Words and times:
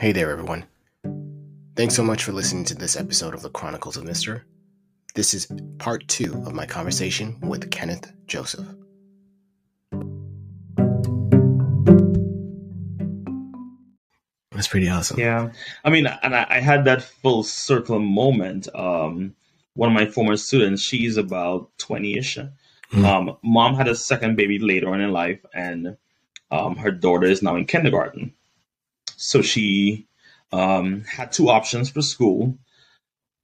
Hey 0.00 0.12
there, 0.12 0.30
everyone. 0.30 0.64
Thanks 1.76 1.94
so 1.94 2.02
much 2.02 2.24
for 2.24 2.32
listening 2.32 2.64
to 2.64 2.74
this 2.74 2.96
episode 2.96 3.34
of 3.34 3.42
the 3.42 3.50
Chronicles 3.50 3.98
of 3.98 4.04
Mister. 4.04 4.46
This 5.14 5.34
is 5.34 5.52
part 5.76 6.08
two 6.08 6.42
of 6.46 6.54
my 6.54 6.64
conversation 6.64 7.38
with 7.42 7.70
Kenneth 7.70 8.10
Joseph. 8.26 8.64
That's 14.52 14.68
pretty 14.68 14.88
awesome. 14.88 15.20
Yeah. 15.20 15.50
I 15.84 15.90
mean, 15.90 16.06
and 16.06 16.34
I, 16.34 16.46
I 16.48 16.60
had 16.60 16.86
that 16.86 17.02
full 17.02 17.42
circle 17.42 17.98
moment. 17.98 18.74
Um, 18.74 19.34
one 19.74 19.90
of 19.90 19.94
my 19.94 20.06
former 20.06 20.38
students, 20.38 20.80
she's 20.80 21.18
about 21.18 21.76
20 21.76 22.16
ish. 22.16 22.38
Mm. 22.94 23.04
Um, 23.04 23.36
mom 23.44 23.74
had 23.74 23.86
a 23.86 23.94
second 23.94 24.36
baby 24.36 24.58
later 24.58 24.88
on 24.94 25.02
in 25.02 25.12
life, 25.12 25.44
and 25.52 25.98
um, 26.50 26.76
her 26.76 26.90
daughter 26.90 27.26
is 27.26 27.42
now 27.42 27.54
in 27.56 27.66
kindergarten. 27.66 28.32
So 29.20 29.42
she 29.42 30.06
um, 30.50 31.04
had 31.04 31.30
two 31.30 31.50
options 31.50 31.90
for 31.90 32.00
school. 32.00 32.56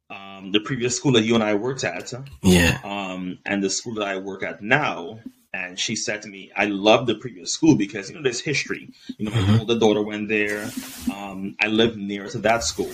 Um, 0.09 0.51
the 0.53 0.61
previous 0.61 0.97
school 0.97 1.13
that 1.13 1.23
you 1.23 1.35
and 1.35 1.45
I 1.45 1.55
worked 1.55 1.85
at, 1.85 2.13
yeah, 2.43 2.79
um, 2.83 3.39
and 3.45 3.63
the 3.63 3.69
school 3.69 3.95
that 3.95 4.09
I 4.09 4.17
work 4.17 4.43
at 4.43 4.63
now. 4.63 5.21
And 5.53 5.79
she 5.79 5.97
said 5.97 6.23
to 6.23 6.29
me, 6.29 6.51
"I 6.57 6.67
love 6.67 7.07
the 7.07 7.17
previous 7.17 7.53
school 7.53 7.77
because 7.77 8.09
you 8.09 8.17
know 8.17 8.23
there's 8.23 8.41
history. 8.41 8.89
You 9.19 9.27
know, 9.27 9.33
my 9.33 9.39
mm-hmm. 9.39 9.61
older 9.61 9.79
daughter 9.79 10.03
went 10.03 10.29
there. 10.29 10.71
Um, 11.13 11.57
I 11.61 11.67
live 11.67 11.97
near 11.97 12.27
to 12.29 12.39
that 12.39 12.63
school, 12.63 12.93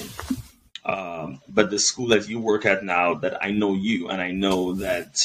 um, 0.84 1.40
but 1.48 1.70
the 1.70 1.78
school 1.78 2.08
that 2.08 2.28
you 2.28 2.40
work 2.40 2.66
at 2.66 2.82
now, 2.82 3.14
that 3.14 3.44
I 3.44 3.50
know 3.50 3.74
you 3.74 4.08
and 4.08 4.20
I 4.20 4.32
know 4.32 4.74
that 4.74 5.18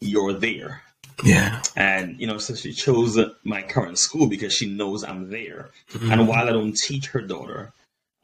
you're 0.00 0.32
there. 0.32 0.82
Yeah. 1.24 1.62
And, 1.76 2.20
you 2.20 2.26
know, 2.26 2.38
so 2.38 2.54
she 2.54 2.72
chose 2.72 3.18
my 3.44 3.62
current 3.62 3.98
school 3.98 4.26
because 4.26 4.52
she 4.52 4.72
knows 4.72 5.04
I'm 5.04 5.30
there. 5.30 5.70
Mm-hmm. 5.92 6.12
And 6.12 6.28
while 6.28 6.48
I 6.48 6.52
don't 6.52 6.76
teach 6.76 7.08
her 7.08 7.20
daughter, 7.20 7.72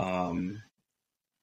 um, 0.01 0.63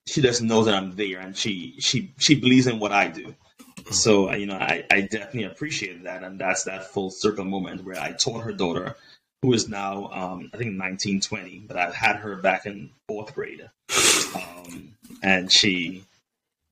she 0.08 0.22
just 0.22 0.42
knows 0.42 0.66
that 0.66 0.76
I'm 0.76 0.96
there 0.96 1.20
and 1.20 1.36
she, 1.36 1.76
she, 1.80 2.14
she 2.18 2.36
believes 2.36 2.68
in 2.68 2.80
what 2.80 2.92
I 2.92 3.08
do. 3.08 3.36
Mm-hmm. 3.80 3.94
So, 3.94 4.32
you 4.34 4.46
know, 4.46 4.56
I, 4.56 4.86
I 4.92 5.02
definitely 5.02 5.44
appreciate 5.44 6.04
that. 6.04 6.24
And 6.24 6.40
that's 6.40 6.64
that 6.64 6.92
full 6.92 7.12
circle 7.12 7.46
moment 7.46 7.84
where 7.84 8.00
I 8.00 8.12
taught 8.12 8.44
her 8.44 8.54
daughter, 8.54 8.96
who 9.42 9.54
is 9.54 9.70
now, 9.70 10.10
um, 10.12 10.50
I 10.54 10.58
think 10.58 10.74
19, 10.74 11.22
20, 11.22 11.66
but 11.68 11.78
I 11.78 11.92
had 11.92 12.18
her 12.18 12.36
back 12.38 12.66
in 12.66 12.92
fourth 13.08 13.34
grade. 13.34 13.70
Um, 14.36 14.98
and 15.24 15.50
she, 15.50 16.04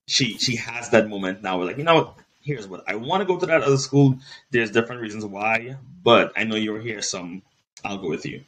she, 0.05 0.37
she 0.37 0.57
has 0.57 0.89
that 0.89 1.07
moment 1.07 1.43
now 1.43 1.57
where 1.57 1.67
like, 1.67 1.77
you 1.77 1.85
know, 1.85 2.13
here's 2.43 2.67
what 2.67 2.83
I 2.87 2.95
want 2.95 3.21
to 3.21 3.25
go 3.25 3.39
to 3.39 3.45
that 3.45 3.63
other 3.63 3.77
school. 3.77 4.19
There's 4.51 4.71
different 4.71 5.01
reasons 5.01 5.25
why, 5.25 5.77
but 6.03 6.31
I 6.35 6.43
know 6.43 6.55
you're 6.55 6.81
here, 6.81 7.01
so 7.01 7.41
I'll 7.83 7.97
go 7.97 8.09
with 8.09 8.25
you. 8.25 8.43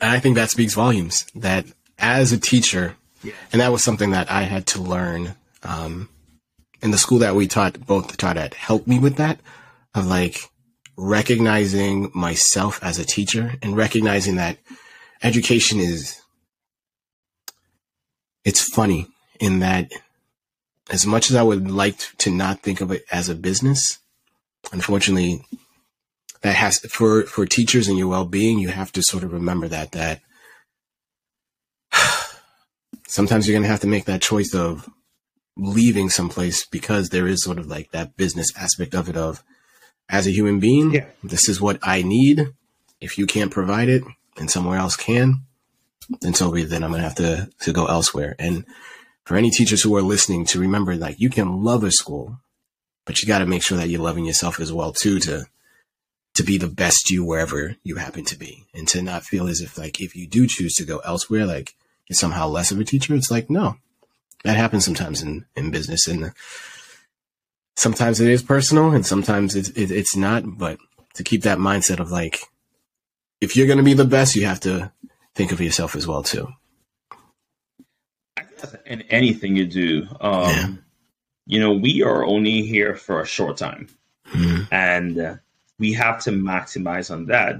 I 0.00 0.20
think 0.20 0.36
that 0.36 0.50
speaks 0.50 0.74
volumes. 0.74 1.26
That 1.34 1.66
as 1.98 2.32
a 2.32 2.38
teacher, 2.38 2.96
yeah. 3.22 3.32
and 3.52 3.60
that 3.60 3.72
was 3.72 3.82
something 3.82 4.12
that 4.12 4.30
I 4.30 4.42
had 4.42 4.66
to 4.68 4.80
learn 4.80 5.34
um, 5.62 6.08
in 6.80 6.92
the 6.92 6.98
school 6.98 7.18
that 7.18 7.34
we 7.34 7.48
taught, 7.48 7.84
both 7.86 8.16
taught 8.16 8.36
at, 8.36 8.54
helped 8.54 8.86
me 8.86 8.98
with 8.98 9.16
that 9.16 9.40
of 9.94 10.06
like 10.06 10.40
recognizing 10.96 12.10
myself 12.14 12.82
as 12.82 12.98
a 12.98 13.04
teacher 13.04 13.54
and 13.62 13.76
recognizing 13.76 14.36
that 14.36 14.58
education 15.22 15.78
is 15.80 16.20
it's 18.44 18.62
funny 18.62 19.06
in 19.40 19.60
that 19.60 19.92
as 20.90 21.06
much 21.06 21.30
as 21.30 21.36
I 21.36 21.42
would 21.42 21.70
like 21.70 21.98
to 22.18 22.30
not 22.30 22.60
think 22.60 22.80
of 22.80 22.90
it 22.90 23.04
as 23.10 23.28
a 23.28 23.34
business, 23.34 23.98
unfortunately, 24.72 25.44
that 26.42 26.54
has 26.54 26.78
for 26.80 27.24
for 27.24 27.46
teachers 27.46 27.88
and 27.88 27.98
your 27.98 28.08
well 28.08 28.24
being, 28.24 28.58
you 28.58 28.68
have 28.68 28.92
to 28.92 29.02
sort 29.02 29.24
of 29.24 29.32
remember 29.32 29.68
that 29.68 29.92
that 29.92 30.20
sometimes 33.06 33.46
you're 33.46 33.58
gonna 33.58 33.68
have 33.68 33.80
to 33.80 33.86
make 33.86 34.04
that 34.06 34.22
choice 34.22 34.54
of 34.54 34.88
leaving 35.56 36.08
someplace 36.08 36.64
because 36.66 37.08
there 37.08 37.26
is 37.26 37.42
sort 37.42 37.58
of 37.58 37.66
like 37.66 37.90
that 37.90 38.16
business 38.16 38.46
aspect 38.56 38.94
of 38.94 39.08
it 39.08 39.16
of 39.16 39.42
as 40.08 40.26
a 40.26 40.30
human 40.30 40.58
being, 40.58 40.94
yeah. 40.94 41.06
this 41.22 41.48
is 41.48 41.60
what 41.60 41.78
I 41.82 42.02
need. 42.02 42.46
If 43.00 43.18
you 43.18 43.26
can't 43.26 43.50
provide 43.50 43.88
it 43.88 44.02
and 44.38 44.50
somewhere 44.50 44.78
else 44.78 44.96
can, 44.96 45.42
then 46.20 46.34
so 46.34 46.50
be. 46.50 46.64
Then 46.64 46.82
I'm 46.82 46.90
gonna 46.90 47.02
have 47.02 47.16
to 47.16 47.50
to 47.60 47.72
go 47.72 47.86
elsewhere. 47.86 48.34
And 48.38 48.64
for 49.28 49.36
any 49.36 49.50
teachers 49.50 49.82
who 49.82 49.94
are 49.94 50.00
listening 50.00 50.46
to 50.46 50.58
remember 50.58 50.96
like 50.96 51.20
you 51.20 51.28
can 51.28 51.62
love 51.62 51.84
a 51.84 51.90
school, 51.92 52.38
but 53.04 53.20
you 53.20 53.28
got 53.28 53.40
to 53.40 53.46
make 53.46 53.62
sure 53.62 53.76
that 53.76 53.90
you're 53.90 54.00
loving 54.00 54.24
yourself 54.24 54.58
as 54.58 54.72
well 54.72 54.90
too 54.90 55.18
to 55.20 55.44
to 56.34 56.42
be 56.42 56.56
the 56.56 56.66
best 56.66 57.10
you 57.10 57.22
wherever 57.22 57.76
you 57.82 57.96
happen 57.96 58.24
to 58.24 58.38
be 58.38 58.64
and 58.72 58.88
to 58.88 59.02
not 59.02 59.24
feel 59.24 59.46
as 59.46 59.60
if 59.60 59.76
like 59.76 60.00
if 60.00 60.16
you 60.16 60.26
do 60.26 60.46
choose 60.46 60.72
to 60.76 60.84
go 60.86 61.00
elsewhere 61.00 61.44
like 61.44 61.74
you're 62.08 62.14
somehow 62.14 62.48
less 62.48 62.70
of 62.70 62.80
a 62.80 62.84
teacher 62.84 63.14
it's 63.14 63.30
like 63.30 63.50
no 63.50 63.76
that 64.44 64.56
happens 64.56 64.86
sometimes 64.86 65.20
in 65.20 65.44
in 65.54 65.70
business 65.70 66.08
and 66.08 66.32
sometimes 67.76 68.20
it 68.20 68.30
is 68.30 68.42
personal 68.42 68.92
and 68.92 69.04
sometimes 69.04 69.54
it's 69.54 69.68
it, 69.70 69.90
it's 69.90 70.16
not 70.16 70.56
but 70.56 70.78
to 71.12 71.22
keep 71.22 71.42
that 71.42 71.58
mindset 71.58 72.00
of 72.00 72.10
like 72.10 72.38
if 73.42 73.56
you're 73.56 73.66
going 73.66 73.76
to 73.76 73.84
be 73.84 73.92
the 73.92 74.06
best 74.06 74.34
you 74.34 74.46
have 74.46 74.60
to 74.60 74.90
think 75.34 75.52
of 75.52 75.60
yourself 75.60 75.94
as 75.94 76.06
well 76.06 76.22
too 76.22 76.48
in 78.86 79.02
anything 79.02 79.56
you 79.56 79.66
do. 79.66 80.06
Um, 80.20 80.42
yeah. 80.42 80.68
You 81.46 81.60
know, 81.60 81.72
we 81.72 82.02
are 82.02 82.24
only 82.24 82.62
here 82.62 82.94
for 82.94 83.20
a 83.20 83.26
short 83.26 83.56
time, 83.56 83.88
mm-hmm. 84.30 84.64
and 84.72 85.18
uh, 85.18 85.34
we 85.78 85.92
have 85.94 86.20
to 86.24 86.30
maximize 86.30 87.10
on 87.10 87.26
that. 87.26 87.56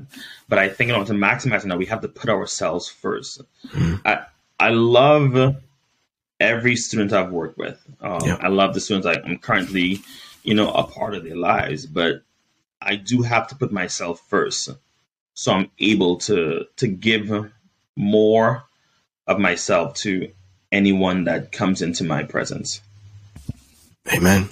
But 0.48 0.58
I 0.58 0.68
think 0.68 0.90
in 0.90 0.96
order 0.96 1.12
to 1.12 1.18
maximize 1.18 1.62
on 1.62 1.68
that, 1.68 1.78
we 1.78 1.86
have 1.86 2.02
to 2.02 2.08
put 2.08 2.30
ourselves 2.30 2.92
1st 3.02 3.44
mm-hmm. 3.68 3.94
I 4.04 4.26
I 4.60 4.70
love 4.70 5.56
every 6.40 6.76
student 6.76 7.12
I've 7.12 7.30
worked 7.30 7.58
with. 7.58 7.80
Um, 8.00 8.20
yeah. 8.24 8.38
I 8.40 8.48
love 8.48 8.74
the 8.74 8.80
students 8.80 9.06
I, 9.06 9.20
I'm 9.24 9.38
currently, 9.38 10.00
you 10.42 10.54
know, 10.54 10.70
a 10.70 10.84
part 10.84 11.14
of 11.14 11.24
their 11.24 11.36
lives. 11.36 11.86
But 11.86 12.22
I 12.80 12.96
do 12.96 13.22
have 13.22 13.48
to 13.48 13.56
put 13.56 13.72
myself 13.72 14.20
first, 14.28 14.68
so 15.34 15.52
I'm 15.52 15.70
able 15.78 16.18
to 16.18 16.64
to 16.76 16.88
give 16.88 17.52
more 17.96 18.64
of 19.26 19.38
myself 19.38 19.94
to 19.94 20.32
anyone 20.70 21.24
that 21.24 21.52
comes 21.52 21.82
into 21.82 22.04
my 22.04 22.22
presence. 22.22 22.80
Amen. 24.12 24.48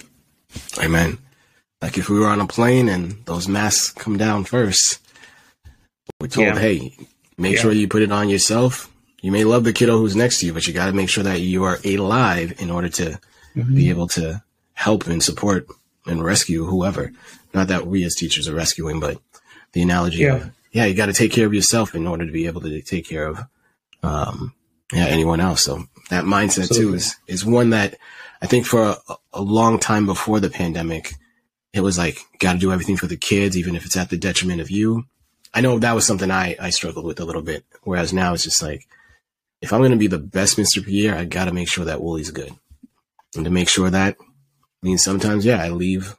Amen. 0.79 1.17
Like 1.81 1.97
if 1.97 2.09
we 2.09 2.19
were 2.19 2.27
on 2.27 2.41
a 2.41 2.47
plane 2.47 2.89
and 2.89 3.23
those 3.25 3.47
masks 3.47 3.91
come 3.91 4.17
down 4.17 4.43
first, 4.43 4.99
we're 6.19 6.27
told, 6.27 6.47
yeah. 6.47 6.59
hey, 6.59 6.95
make 7.37 7.55
yeah. 7.55 7.61
sure 7.61 7.71
you 7.71 7.87
put 7.87 8.01
it 8.01 8.11
on 8.11 8.29
yourself. 8.29 8.91
You 9.21 9.31
may 9.31 9.43
love 9.43 9.63
the 9.63 9.73
kiddo 9.73 9.97
who's 9.97 10.15
next 10.15 10.39
to 10.39 10.45
you, 10.45 10.53
but 10.53 10.67
you 10.67 10.73
got 10.73 10.87
to 10.87 10.93
make 10.93 11.09
sure 11.09 11.23
that 11.23 11.41
you 11.41 11.63
are 11.63 11.79
alive 11.85 12.59
in 12.59 12.71
order 12.71 12.89
to 12.89 13.19
mm-hmm. 13.55 13.75
be 13.75 13.89
able 13.89 14.07
to 14.09 14.41
help 14.73 15.07
and 15.07 15.21
support 15.21 15.67
and 16.05 16.23
rescue 16.23 16.65
whoever. 16.65 17.11
Not 17.53 17.67
that 17.67 17.87
we 17.87 18.03
as 18.03 18.15
teachers 18.15 18.47
are 18.47 18.55
rescuing, 18.55 18.99
but 18.99 19.19
the 19.73 19.81
analogy 19.81 20.19
yeah. 20.19 20.35
of, 20.35 20.51
yeah, 20.71 20.85
you 20.85 20.95
got 20.95 21.07
to 21.07 21.13
take 21.13 21.31
care 21.31 21.45
of 21.45 21.53
yourself 21.53 21.95
in 21.95 22.07
order 22.07 22.25
to 22.25 22.31
be 22.31 22.45
able 22.45 22.61
to 22.61 22.81
take 22.81 23.07
care 23.07 23.27
of, 23.27 23.39
um, 24.03 24.53
yeah, 24.93 25.05
anyone 25.05 25.39
else. 25.39 25.63
So 25.63 25.85
that 26.09 26.25
mindset 26.25 26.63
Absolutely. 26.63 26.91
too 26.91 26.93
is, 26.95 27.15
is 27.27 27.45
one 27.45 27.71
that 27.71 27.95
I 28.41 28.47
think 28.47 28.65
for 28.65 28.83
a, 28.83 29.15
a 29.33 29.41
long 29.41 29.79
time 29.79 30.05
before 30.05 30.39
the 30.39 30.49
pandemic, 30.49 31.13
it 31.73 31.81
was 31.81 31.97
like, 31.97 32.19
got 32.39 32.53
to 32.53 32.59
do 32.59 32.71
everything 32.71 32.97
for 32.97 33.07
the 33.07 33.17
kids, 33.17 33.57
even 33.57 33.75
if 33.75 33.85
it's 33.85 33.97
at 33.97 34.09
the 34.09 34.17
detriment 34.17 34.61
of 34.61 34.71
you. 34.71 35.05
I 35.53 35.61
know 35.61 35.79
that 35.79 35.95
was 35.95 36.05
something 36.05 36.31
I, 36.31 36.55
I 36.59 36.69
struggled 36.69 37.05
with 37.05 37.19
a 37.19 37.25
little 37.25 37.41
bit. 37.41 37.65
Whereas 37.83 38.13
now 38.13 38.33
it's 38.33 38.43
just 38.43 38.61
like, 38.61 38.87
if 39.61 39.73
I'm 39.73 39.79
going 39.79 39.91
to 39.91 39.97
be 39.97 40.07
the 40.07 40.19
best 40.19 40.57
Mr. 40.57 40.85
Pierre, 40.85 41.15
I 41.15 41.25
got 41.25 41.45
to 41.45 41.53
make 41.53 41.67
sure 41.67 41.85
that 41.85 42.01
Woolie's 42.01 42.31
good. 42.31 42.53
And 43.35 43.45
to 43.45 43.51
make 43.51 43.69
sure 43.69 43.89
that 43.89 44.15
I 44.19 44.25
means 44.85 45.03
sometimes, 45.03 45.45
yeah, 45.45 45.61
I 45.61 45.69
leave, 45.69 46.15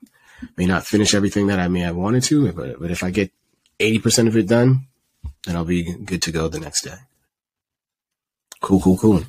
may 0.56 0.66
not 0.66 0.87
finish 0.87 1.14
everything 1.14 1.46
that 1.46 1.61
I 1.61 1.69
may 1.69 1.81
have 1.81 1.96
wanted 1.96 2.25
to, 2.25 2.52
but, 2.52 2.81
but 2.81 2.90
if 2.90 3.02
I 3.02 3.11
get 3.11 3.32
80% 3.79 4.26
of 4.26 4.37
it 4.37 4.49
done, 4.49 4.88
then 5.46 5.56
I'll 5.56 5.64
be 5.64 5.94
good 6.05 6.23
to 6.23 6.32
go 6.32 6.49
the 6.49 6.61
next 6.61 6.82
day. 6.82 6.96
Cool, 8.61 8.81
cool, 8.81 8.99
cool. 8.99 9.23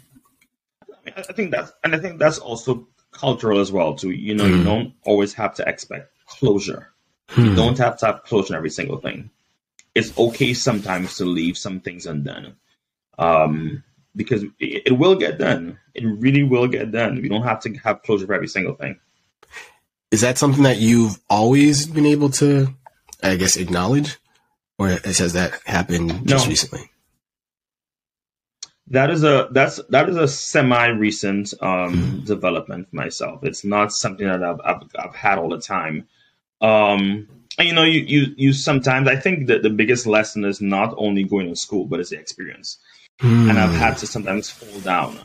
I 1.29 1.33
think 1.33 1.51
that's 1.51 1.71
and 1.83 1.95
I 1.95 1.99
think 1.99 2.19
that's 2.19 2.37
also 2.37 2.87
cultural 3.11 3.59
as 3.59 3.71
well 3.71 3.95
too. 3.95 4.11
You 4.11 4.35
know, 4.35 4.45
mm. 4.45 4.49
you 4.49 4.57
hmm. 4.57 4.63
don't 4.63 4.93
always 5.03 5.33
have 5.33 5.55
to 5.55 5.67
expect 5.67 6.11
closure. 6.27 6.91
You 7.35 7.49
hmm. 7.49 7.55
don't 7.55 7.77
have 7.77 7.97
to 7.99 8.05
have 8.07 8.23
closure 8.23 8.53
in 8.53 8.57
every 8.57 8.69
single 8.69 8.97
thing. 8.97 9.29
It's 9.95 10.17
okay 10.17 10.53
sometimes 10.53 11.17
to 11.17 11.25
leave 11.25 11.57
some 11.57 11.79
things 11.79 12.05
undone. 12.05 12.55
Um, 13.17 13.83
because 14.15 14.43
it, 14.43 14.83
it 14.85 14.97
will 14.97 15.15
get 15.15 15.37
done. 15.37 15.77
It 15.93 16.05
really 16.05 16.43
will 16.43 16.67
get 16.67 16.91
done. 16.91 17.21
We 17.21 17.29
don't 17.29 17.43
have 17.43 17.59
to 17.61 17.73
have 17.83 18.03
closure 18.03 18.25
for 18.25 18.33
every 18.33 18.47
single 18.47 18.75
thing. 18.75 18.99
Is 20.11 20.21
that 20.21 20.37
something 20.37 20.63
that 20.63 20.77
you've 20.77 21.19
always 21.29 21.85
been 21.85 22.05
able 22.05 22.29
to, 22.31 22.73
I 23.21 23.35
guess, 23.35 23.57
acknowledge, 23.57 24.17
or 24.79 24.87
has 24.89 25.33
that 25.33 25.59
happened 25.65 26.27
just 26.27 26.45
no. 26.45 26.49
recently? 26.49 26.89
That 28.91 29.09
is 29.11 29.23
a 29.23 29.47
that's 29.51 29.79
that 29.89 30.09
is 30.09 30.17
a 30.17 30.27
semi 30.27 30.87
recent 30.87 31.53
um, 31.61 31.93
mm. 31.95 32.25
development 32.25 32.89
for 32.89 32.95
myself. 32.95 33.43
It's 33.43 33.63
not 33.63 33.91
something 33.91 34.27
that 34.27 34.43
I've, 34.43 34.59
I've, 34.63 34.83
I've 34.97 35.15
had 35.15 35.37
all 35.37 35.49
the 35.49 35.59
time. 35.59 36.07
Um, 36.61 37.27
and, 37.57 37.67
you 37.67 37.73
know, 37.73 37.83
you, 37.83 38.01
you 38.01 38.33
you 38.37 38.53
sometimes 38.53 39.07
I 39.07 39.15
think 39.15 39.47
that 39.47 39.63
the 39.63 39.69
biggest 39.69 40.07
lesson 40.07 40.45
is 40.45 40.61
not 40.61 40.93
only 40.97 41.23
going 41.23 41.49
to 41.49 41.55
school, 41.55 41.85
but 41.85 41.99
it's 41.99 42.09
the 42.09 42.19
experience. 42.19 42.77
mm. 43.21 43.49
and 43.49 43.59
I've 43.59 43.73
had 43.73 43.97
to 43.97 44.07
sometimes 44.07 44.49
fall 44.49 44.79
down, 44.81 45.19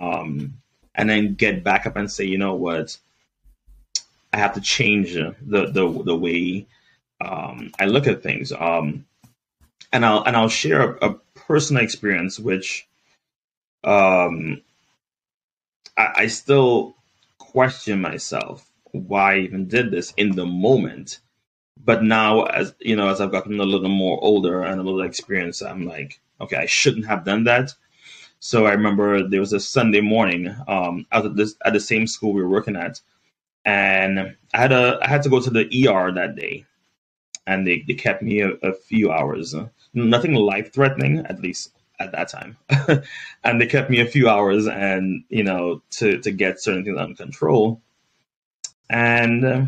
um, 0.00 0.54
and 0.94 1.10
then 1.10 1.34
get 1.34 1.64
back 1.64 1.86
up 1.86 1.96
and 1.96 2.10
say, 2.10 2.24
you 2.24 2.38
know 2.38 2.54
what, 2.54 2.96
I 4.32 4.38
have 4.38 4.54
to 4.54 4.60
change 4.60 5.14
the 5.14 5.34
the 5.42 6.02
the 6.04 6.16
way 6.16 6.66
um, 7.20 7.72
I 7.78 7.86
look 7.86 8.06
at 8.06 8.22
things. 8.22 8.52
Um, 8.52 9.06
and 9.92 10.04
I'll 10.04 10.22
and 10.24 10.36
I'll 10.36 10.48
share 10.48 10.96
a, 10.96 11.10
a 11.10 11.16
personal 11.46 11.82
experience 11.82 12.38
which 12.38 12.88
um, 13.84 14.60
I, 15.96 16.12
I 16.16 16.26
still 16.26 16.96
question 17.38 18.00
myself 18.00 18.68
why 18.92 19.34
I 19.34 19.38
even 19.38 19.68
did 19.68 19.90
this 19.90 20.12
in 20.16 20.34
the 20.34 20.46
moment. 20.46 21.20
But 21.84 22.02
now, 22.02 22.44
as 22.44 22.74
you 22.80 22.96
know, 22.96 23.08
as 23.08 23.20
I've 23.20 23.30
gotten 23.30 23.60
a 23.60 23.64
little 23.64 23.88
more 23.88 24.22
older 24.22 24.62
and 24.62 24.80
a 24.80 24.82
little 24.82 25.02
experience, 25.02 25.62
I'm 25.62 25.86
like, 25.86 26.20
okay, 26.40 26.56
I 26.56 26.66
shouldn't 26.66 27.06
have 27.06 27.24
done 27.24 27.44
that. 27.44 27.72
So 28.40 28.66
I 28.66 28.72
remember 28.72 29.26
there 29.26 29.40
was 29.40 29.52
a 29.52 29.60
Sunday 29.60 30.00
morning. 30.00 30.54
Um, 30.68 31.06
was 31.12 31.26
at 31.26 31.36
this 31.36 31.54
at 31.64 31.72
the 31.74 31.80
same 31.80 32.06
school 32.06 32.32
we 32.32 32.42
were 32.42 32.48
working 32.48 32.76
at, 32.76 33.00
and 33.64 34.36
I 34.54 34.58
had 34.58 34.72
a 34.72 34.98
I 35.02 35.08
had 35.08 35.22
to 35.22 35.28
go 35.28 35.40
to 35.40 35.50
the 35.50 35.88
ER 35.88 36.12
that 36.12 36.36
day, 36.36 36.64
and 37.46 37.66
they, 37.66 37.84
they 37.86 37.94
kept 37.94 38.22
me 38.22 38.40
a, 38.40 38.50
a 38.62 38.72
few 38.72 39.10
hours. 39.12 39.54
Nothing 39.94 40.34
life 40.34 40.72
threatening, 40.72 41.20
at 41.26 41.40
least 41.40 41.72
at 41.98 42.12
that 42.12 42.28
time. 42.28 42.56
and 43.44 43.60
they 43.60 43.66
kept 43.66 43.90
me 43.90 44.00
a 44.00 44.06
few 44.06 44.28
hours 44.28 44.66
and, 44.66 45.24
you 45.28 45.44
know, 45.44 45.82
to, 45.90 46.18
to 46.20 46.30
get 46.30 46.60
certain 46.60 46.84
things 46.84 46.98
under 46.98 47.14
control. 47.14 47.80
And 48.90 49.44
uh, 49.44 49.66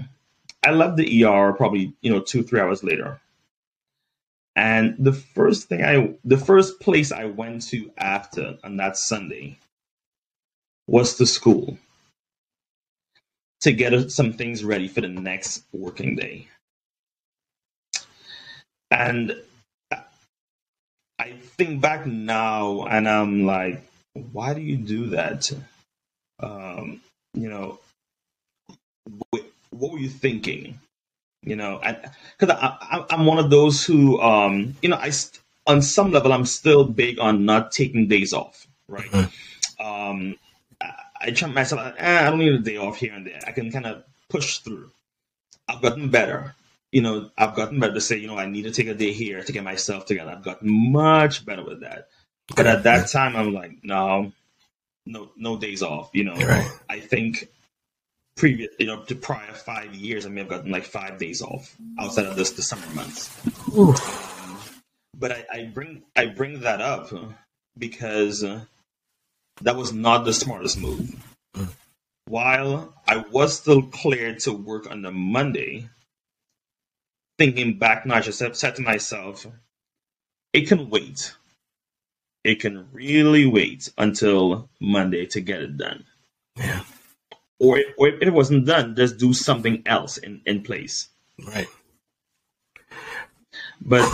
I 0.65 0.73
left 0.73 0.97
the 0.97 1.25
ER 1.25 1.53
probably, 1.53 1.95
you 2.01 2.11
know, 2.11 2.21
two, 2.21 2.43
three 2.43 2.61
hours 2.61 2.83
later. 2.83 3.21
And 4.57 4.97
the 4.99 5.13
first 5.13 5.69
thing 5.69 5.85
I, 5.85 6.15
the 6.25 6.37
first 6.39 6.81
place 6.81 7.13
I 7.13 7.27
went 7.27 7.63
to 7.69 7.91
after 7.97 8.59
on 8.65 8.77
that 8.79 8.97
Sunday 8.97 9.59
was 10.89 11.17
to 11.17 11.27
school 11.27 11.79
to 13.61 13.73
get 13.73 14.11
some 14.11 14.33
things 14.33 14.65
ready 14.65 14.89
for 14.89 15.01
the 15.01 15.09
next 15.09 15.65
working 15.73 16.17
day. 16.17 16.49
And 18.91 19.37
I 21.19 21.33
think 21.57 21.81
back 21.81 22.07
now 22.07 22.85
and 22.85 23.09
I'm 23.09 23.45
like, 23.45 23.83
why 24.33 24.55
do 24.55 24.61
you 24.61 24.77
do 24.77 25.07
that? 25.11 25.51
Um, 26.41 27.01
you 27.35 27.49
know, 27.49 27.81
what 29.31 29.93
were 29.93 29.99
you 29.99 30.09
thinking? 30.09 30.79
You 31.43 31.57
know, 31.57 31.81
because 32.39 32.57
I, 32.57 33.05
am 33.11 33.27
one 33.27 33.39
of 33.39 33.51
those 33.51 33.85
who, 33.85 34.21
um, 34.21 34.75
you 34.83 34.89
know, 34.89 34.97
I 34.97 35.13
on 35.67 35.83
some 35.83 36.11
level 36.11 36.33
I'm 36.33 36.47
still 36.47 36.85
big 36.85 37.19
on 37.19 37.45
not 37.45 37.73
taking 37.73 38.09
days 38.09 38.33
off, 38.33 38.67
right? 38.89 39.11
Mm-hmm. 39.11 39.87
Um, 39.87 40.37
I, 40.81 40.95
I 41.21 41.31
try 41.31 41.49
myself. 41.49 41.95
Eh, 41.97 42.27
I 42.27 42.31
don't 42.31 42.39
need 42.39 42.55
a 42.55 42.59
day 42.59 42.77
off 42.77 42.97
here 42.99 43.15
and 43.15 43.27
there. 43.27 43.41
I 43.47 43.53
can 43.53 43.71
kind 43.71 43.87
of 43.87 44.03
push 44.29 44.59
through. 44.59 44.91
I've 45.69 45.83
gotten 45.83 46.09
better 46.09 46.55
you 46.93 47.03
know, 47.03 47.31
I've 47.37 47.55
gotten 47.55 47.81
better 47.81 47.95
to 47.95 48.01
say, 48.01 48.17
you 48.17 48.27
know, 48.27 48.39
I 48.39 48.47
need 48.47 48.63
to 48.63 48.71
take 48.71 48.89
a 48.89 48.95
day 48.95 49.13
here 49.13 49.43
to 49.43 49.53
get 49.53 49.65
myself 49.65 50.07
together. 50.07 50.31
I've 50.31 50.45
gotten 50.45 50.93
much 50.93 51.45
better 51.45 51.65
with 51.65 51.81
that. 51.81 52.09
But 52.57 52.67
at 52.67 52.85
that 52.85 53.09
time, 53.09 53.37
I'm 53.37 53.53
like, 53.53 53.85
no, 53.85 54.33
no, 55.05 55.31
no 55.37 55.59
days 55.59 55.83
off. 55.83 56.11
You 56.15 56.25
know, 56.25 56.35
right. 56.35 56.71
I 56.89 57.01
think 57.01 57.49
previous, 58.37 58.71
you 58.79 58.87
know, 58.87 59.03
to 59.05 59.15
prior 59.15 59.53
five 59.53 59.95
years, 59.95 60.25
I 60.25 60.31
may 60.31 60.41
have 60.41 60.49
gotten 60.49 60.71
like 60.71 60.85
five 60.85 61.19
days 61.19 61.43
off 61.43 61.77
outside 61.99 62.25
of 62.25 62.37
this 62.37 62.53
the 62.53 62.63
summer 62.63 62.87
months. 62.95 63.37
But 65.17 65.33
I, 65.33 65.45
I, 65.53 65.65
bring 65.65 66.03
I 66.17 66.27
bring 66.27 66.61
that 66.61 66.81
up 66.81 67.13
because 67.77 68.41
that 68.41 69.77
was 69.77 69.93
not 69.93 70.25
the 70.25 70.33
smartest 70.33 70.79
move. 70.79 71.15
Mm. 71.55 71.69
While 72.27 72.95
I 73.07 73.19
was 73.31 73.59
still 73.59 73.83
cleared 73.83 74.41
to 74.41 74.53
work 74.53 74.91
on 74.91 75.03
the 75.03 75.11
Monday, 75.11 75.89
thinking 77.39 77.79
back 77.79 78.05
now, 78.05 78.17
I 78.17 78.21
just 78.21 78.39
said 78.39 78.77
to 78.77 78.83
myself, 78.83 79.47
it 80.53 80.69
can 80.69 80.91
wait. 80.91 81.35
It 82.45 82.61
can 82.61 82.89
really 82.93 83.47
wait 83.47 83.91
until 83.99 84.69
Monday 84.81 85.27
to 85.27 85.41
get 85.41 85.63
it 85.63 85.77
done. 85.77 86.05
Yeah. 86.57 86.83
Or, 87.61 87.81
or 87.97 88.09
if 88.09 88.23
it 88.23 88.33
wasn't 88.33 88.67
done, 88.67 88.95
just 88.95 89.19
do 89.19 89.33
something 89.33 89.83
else 89.87 90.17
in, 90.19 90.41
in 90.47 90.63
place. 90.63 91.09
Right. 91.47 91.69
But 93.81 94.09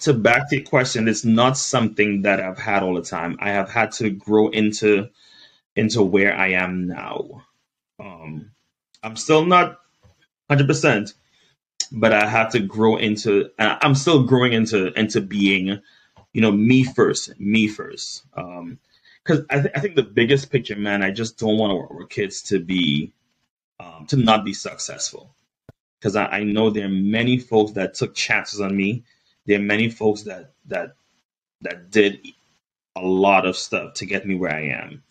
to 0.00 0.14
back 0.14 0.48
to 0.48 0.56
your 0.56 0.64
question, 0.64 1.08
it's 1.08 1.24
not 1.24 1.56
something 1.56 2.22
that 2.22 2.40
I've 2.40 2.58
had 2.58 2.82
all 2.82 2.94
the 2.94 3.02
time. 3.02 3.36
I 3.40 3.50
have 3.50 3.70
had 3.70 3.92
to 3.92 4.10
grow 4.10 4.48
into 4.48 5.08
into 5.76 6.02
where 6.02 6.36
I 6.36 6.48
am 6.52 6.88
now. 6.88 7.42
Um, 7.98 8.50
I'm 9.02 9.16
still 9.16 9.46
not 9.46 9.78
100%, 10.50 11.14
but 11.92 12.12
I 12.12 12.26
have 12.26 12.52
to 12.52 12.60
grow 12.60 12.96
into. 12.96 13.50
I'm 13.58 13.94
still 13.94 14.22
growing 14.24 14.52
into 14.52 14.92
into 14.98 15.20
being, 15.20 15.80
you 16.32 16.40
know, 16.40 16.52
me 16.52 16.84
first, 16.84 17.38
me 17.40 17.68
first. 17.68 18.22
Um, 18.34 18.78
because 19.22 19.44
I, 19.50 19.60
th- 19.60 19.72
I 19.74 19.80
think 19.80 19.96
the 19.96 20.02
biggest 20.02 20.50
picture, 20.50 20.76
man, 20.76 21.02
I 21.02 21.10
just 21.10 21.38
don't 21.38 21.58
want 21.58 21.72
our 21.72 22.06
kids 22.06 22.42
to 22.44 22.58
be, 22.58 23.12
um, 23.78 24.06
to 24.08 24.16
not 24.16 24.44
be 24.44 24.54
successful. 24.54 25.34
Because 25.98 26.16
I, 26.16 26.26
I 26.26 26.44
know 26.44 26.70
there 26.70 26.86
are 26.86 26.88
many 26.88 27.38
folks 27.38 27.72
that 27.72 27.94
took 27.94 28.14
chances 28.14 28.60
on 28.60 28.74
me. 28.74 29.04
There 29.46 29.58
are 29.58 29.62
many 29.62 29.90
folks 29.90 30.22
that 30.22 30.52
that 30.66 30.94
that 31.62 31.90
did 31.90 32.20
a 32.96 33.02
lot 33.02 33.46
of 33.46 33.56
stuff 33.56 33.94
to 33.94 34.06
get 34.06 34.26
me 34.26 34.34
where 34.34 34.54
I 34.54 34.62
am, 34.68 35.02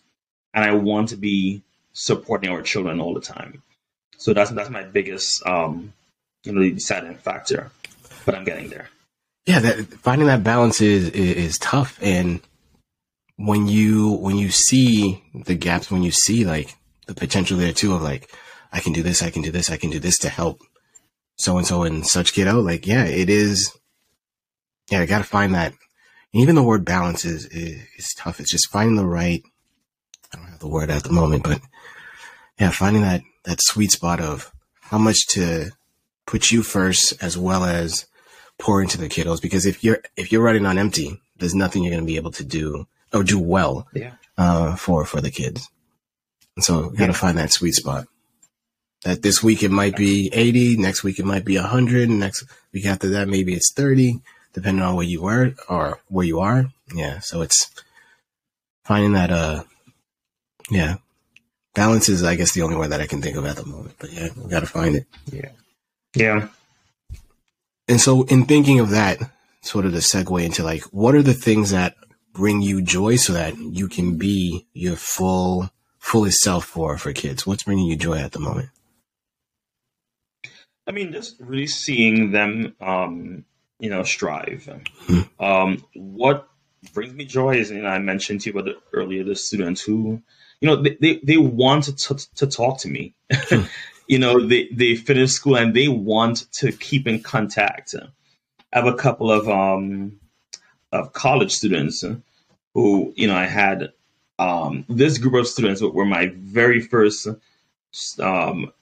and 0.54 0.64
I 0.64 0.74
want 0.74 1.10
to 1.10 1.16
be 1.16 1.62
supporting 1.92 2.50
our 2.50 2.62
children 2.62 3.00
all 3.00 3.14
the 3.14 3.20
time. 3.20 3.62
So 4.16 4.34
that's 4.34 4.50
that's 4.50 4.70
my 4.70 4.82
biggest 4.82 5.46
um, 5.46 5.92
the 6.44 6.70
deciding 6.72 7.16
factor. 7.16 7.70
But 8.24 8.34
I'm 8.34 8.44
getting 8.44 8.68
there. 8.68 8.88
Yeah, 9.46 9.60
that, 9.60 9.86
finding 9.94 10.26
that 10.28 10.44
balance 10.44 10.80
is, 10.80 11.08
is, 11.10 11.36
is 11.36 11.58
tough, 11.58 11.98
and 12.02 12.40
when 13.36 13.66
you 13.66 14.12
when 14.12 14.36
you 14.36 14.50
see 14.50 15.24
the 15.34 15.54
gaps, 15.54 15.90
when 15.90 16.02
you 16.02 16.10
see 16.10 16.44
like 16.44 16.74
the 17.06 17.14
potential 17.14 17.56
there 17.56 17.72
too 17.72 17.94
of 17.94 18.02
like, 18.02 18.30
I 18.72 18.80
can 18.80 18.92
do 18.92 19.02
this, 19.02 19.22
I 19.22 19.30
can 19.30 19.42
do 19.42 19.50
this, 19.50 19.70
I 19.70 19.78
can 19.78 19.90
do 19.90 19.98
this 19.98 20.18
to 20.18 20.28
help 20.28 20.60
so 21.36 21.56
and 21.56 21.66
so 21.66 21.82
and 21.84 22.06
such 22.06 22.34
kiddo. 22.34 22.60
Like, 22.60 22.86
yeah, 22.86 23.04
it 23.04 23.30
is. 23.30 23.72
Yeah, 24.90 25.00
I 25.00 25.06
got 25.06 25.18
to 25.18 25.24
find 25.24 25.54
that. 25.54 25.72
even 26.32 26.54
the 26.54 26.62
word 26.62 26.84
balance 26.84 27.24
is, 27.24 27.46
is 27.46 27.80
is 27.96 28.14
tough. 28.16 28.40
It's 28.40 28.52
just 28.52 28.70
finding 28.70 28.96
the 28.96 29.06
right. 29.06 29.42
I 30.32 30.36
don't 30.36 30.46
have 30.46 30.60
the 30.60 30.68
word 30.68 30.90
at 30.90 31.02
the 31.02 31.12
moment, 31.12 31.42
but 31.44 31.60
yeah, 32.58 32.70
finding 32.70 33.02
that 33.02 33.22
that 33.44 33.60
sweet 33.62 33.90
spot 33.90 34.20
of 34.20 34.52
how 34.82 34.98
much 34.98 35.26
to 35.28 35.70
put 36.30 36.52
you 36.52 36.62
first 36.62 37.12
as 37.20 37.36
well 37.36 37.64
as 37.64 38.06
pour 38.56 38.80
into 38.80 38.96
the 38.96 39.08
kiddos 39.08 39.42
because 39.42 39.66
if 39.66 39.82
you're 39.82 40.00
if 40.16 40.30
you're 40.30 40.42
running 40.42 40.64
on 40.64 40.78
empty, 40.78 41.20
there's 41.38 41.56
nothing 41.56 41.82
you're 41.82 41.90
going 41.90 42.04
to 42.04 42.06
be 42.06 42.16
able 42.16 42.30
to 42.30 42.44
do 42.44 42.86
or 43.12 43.24
do 43.24 43.38
well 43.38 43.88
yeah. 43.92 44.12
uh, 44.38 44.76
for 44.76 45.04
for 45.04 45.20
the 45.20 45.30
kids. 45.30 45.68
And 46.54 46.64
so 46.64 46.92
you 46.92 46.96
got 46.96 47.06
to 47.06 47.12
yeah. 47.12 47.18
find 47.18 47.38
that 47.38 47.52
sweet 47.52 47.74
spot. 47.74 48.06
That 49.02 49.22
this 49.22 49.42
week 49.42 49.62
it 49.64 49.70
might 49.70 49.96
be 49.96 50.30
80, 50.32 50.76
next 50.76 51.02
week 51.02 51.18
it 51.18 51.24
might 51.24 51.44
be 51.44 51.56
100, 51.56 52.08
next 52.10 52.44
week 52.72 52.86
after 52.86 53.08
that 53.08 53.28
maybe 53.28 53.54
it's 53.54 53.72
30, 53.72 54.20
depending 54.52 54.84
on 54.84 54.94
where 54.94 55.06
you 55.06 55.22
were 55.22 55.54
or 55.68 56.00
where 56.06 56.26
you 56.26 56.38
are. 56.38 56.66
Yeah, 56.94 57.18
so 57.20 57.40
it's 57.42 57.70
finding 58.84 59.14
that 59.14 59.32
uh 59.32 59.64
yeah, 60.70 60.96
balance 61.74 62.08
is 62.08 62.22
I 62.22 62.36
guess 62.36 62.52
the 62.52 62.62
only 62.62 62.76
word 62.76 62.90
that 62.90 63.00
I 63.00 63.08
can 63.08 63.20
think 63.20 63.36
of 63.36 63.46
at 63.46 63.56
the 63.56 63.66
moment. 63.66 63.96
But 63.98 64.12
yeah, 64.12 64.28
we 64.36 64.48
got 64.48 64.60
to 64.60 64.66
find 64.66 64.94
it. 64.94 65.06
Yeah. 65.32 65.50
Yeah. 66.14 66.48
And 67.88 68.00
so, 68.00 68.22
in 68.24 68.44
thinking 68.44 68.80
of 68.80 68.90
that, 68.90 69.18
sort 69.62 69.84
of 69.84 69.92
the 69.92 69.98
segue 69.98 70.44
into 70.44 70.62
like, 70.62 70.82
what 70.84 71.14
are 71.14 71.22
the 71.22 71.34
things 71.34 71.70
that 71.70 71.94
bring 72.32 72.62
you 72.62 72.80
joy 72.80 73.16
so 73.16 73.32
that 73.32 73.56
you 73.58 73.88
can 73.88 74.16
be 74.16 74.66
your 74.72 74.96
full, 74.96 75.70
fullest 75.98 76.38
self 76.38 76.64
for 76.64 76.96
for 76.98 77.12
kids? 77.12 77.46
What's 77.46 77.64
bringing 77.64 77.86
you 77.86 77.96
joy 77.96 78.18
at 78.18 78.32
the 78.32 78.38
moment? 78.38 78.70
I 80.86 80.92
mean, 80.92 81.12
just 81.12 81.36
really 81.38 81.66
seeing 81.66 82.32
them, 82.32 82.74
um, 82.80 83.44
you 83.78 83.90
know, 83.90 84.02
strive. 84.02 84.68
Mm-hmm. 85.06 85.44
Um, 85.44 85.84
what 85.94 86.48
brings 86.92 87.12
me 87.12 87.24
joy 87.24 87.56
is, 87.56 87.70
you 87.70 87.82
know, 87.82 87.88
I 87.88 87.98
mentioned 87.98 88.40
to 88.42 88.50
you 88.50 88.58
about 88.58 88.64
the, 88.64 88.80
earlier 88.92 89.22
the 89.22 89.36
students 89.36 89.82
who, 89.82 90.22
you 90.60 90.68
know, 90.68 90.82
they, 90.82 90.96
they, 91.00 91.20
they 91.22 91.36
want 91.36 91.84
to, 91.84 91.94
t- 91.94 92.24
to 92.36 92.46
talk 92.46 92.78
to 92.80 92.88
me. 92.88 93.14
You 94.10 94.18
know, 94.18 94.44
they, 94.44 94.66
they 94.72 94.96
finish 94.96 95.30
school 95.30 95.56
and 95.56 95.72
they 95.72 95.86
want 95.86 96.50
to 96.54 96.72
keep 96.72 97.06
in 97.06 97.22
contact. 97.22 97.94
I 98.72 98.76
have 98.76 98.86
a 98.86 98.94
couple 99.04 99.30
of 99.30 99.48
um 99.48 100.18
of 100.90 101.12
college 101.12 101.52
students 101.52 102.04
who, 102.74 103.12
you 103.14 103.28
know, 103.28 103.36
I 103.36 103.46
had 103.46 103.92
um, 104.40 104.84
this 104.88 105.16
group 105.18 105.34
of 105.34 105.46
students 105.46 105.80
were 105.80 106.04
my 106.04 106.32
very 106.34 106.80
first 106.80 107.28
um, 108.18 108.72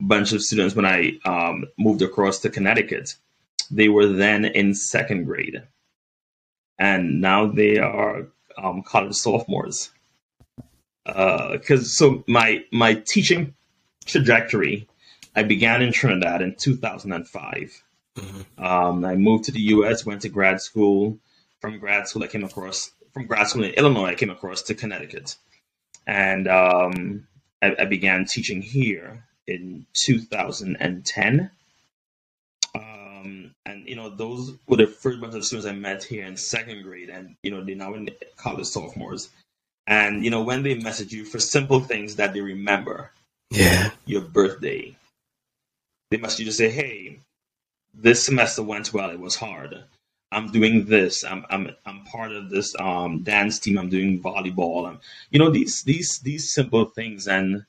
bunch 0.00 0.32
of 0.32 0.40
students 0.40 0.76
when 0.76 0.86
I 0.86 1.18
um, 1.24 1.64
moved 1.76 2.02
across 2.02 2.38
to 2.42 2.48
Connecticut. 2.48 3.16
They 3.72 3.88
were 3.88 4.06
then 4.06 4.44
in 4.44 4.72
second 4.72 5.24
grade, 5.24 5.64
and 6.78 7.20
now 7.20 7.46
they 7.46 7.78
are 7.78 8.28
um, 8.56 8.84
college 8.84 9.16
sophomores. 9.16 9.90
Because 11.04 11.82
uh, 11.82 11.98
so 11.98 12.24
my 12.28 12.62
my 12.70 12.94
teaching 12.94 13.55
trajectory, 14.06 14.88
I 15.34 15.42
began 15.42 15.82
in 15.82 15.92
Trinidad 15.92 16.40
in 16.40 16.54
2005. 16.54 17.82
Mm-hmm. 18.16 18.64
Um, 18.64 19.04
I 19.04 19.14
moved 19.16 19.44
to 19.44 19.52
the 19.52 19.60
U.S., 19.60 20.06
went 20.06 20.22
to 20.22 20.28
grad 20.28 20.60
school. 20.62 21.18
From 21.60 21.78
grad 21.78 22.08
school, 22.08 22.24
I 22.24 22.28
came 22.28 22.44
across 22.44 22.90
from 23.12 23.26
grad 23.26 23.48
school 23.48 23.64
in 23.64 23.72
Illinois. 23.72 24.08
I 24.08 24.14
came 24.14 24.30
across 24.30 24.62
to 24.62 24.74
Connecticut, 24.74 25.36
and 26.06 26.48
um, 26.48 27.26
I, 27.62 27.74
I, 27.78 27.84
began 27.86 28.26
teaching 28.26 28.60
here 28.62 29.24
in 29.46 29.86
2010. 30.04 31.50
Um, 32.74 33.54
and 33.64 33.88
you 33.88 33.96
know, 33.96 34.10
those 34.10 34.52
were 34.66 34.76
the 34.76 34.86
first 34.86 35.20
bunch 35.20 35.34
of 35.34 35.44
students 35.44 35.66
I 35.66 35.72
met 35.72 36.04
here 36.04 36.24
in 36.24 36.36
second 36.36 36.82
grade, 36.82 37.10
and 37.10 37.36
you 37.42 37.50
know, 37.50 37.64
they're 37.64 37.74
now 37.74 37.94
in 37.94 38.10
college 38.36 38.66
sophomores. 38.66 39.30
And 39.86 40.24
you 40.24 40.30
know, 40.30 40.42
when 40.42 40.62
they 40.62 40.74
message 40.74 41.12
you 41.12 41.24
for 41.24 41.38
simple 41.38 41.80
things 41.80 42.16
that 42.16 42.32
they 42.34 42.40
remember, 42.40 43.12
yeah, 43.50 43.90
your 44.06 44.22
birthday, 44.22 44.96
they 46.10 46.18
must 46.18 46.38
you 46.38 46.44
just 46.44 46.58
say, 46.58 46.70
"Hey, 46.70 47.20
this 47.94 48.24
semester 48.24 48.62
went 48.62 48.92
well. 48.92 49.10
It 49.10 49.20
was 49.20 49.36
hard. 49.36 49.84
I'm 50.32 50.52
doing 50.52 50.86
this. 50.86 51.24
I'm 51.24 51.46
I'm 51.50 51.70
I'm 51.86 52.04
part 52.04 52.32
of 52.32 52.50
this 52.50 52.74
um, 52.80 53.22
dance 53.22 53.60
team. 53.60 53.78
I'm 53.78 53.90
doing 53.90 54.22
volleyball. 54.22 54.88
And 54.88 54.98
you 55.30 55.38
know 55.38 55.50
these 55.50 55.84
these 55.84 56.20
these 56.20 56.52
simple 56.52 56.86
things, 56.86 57.28
and 57.28 57.64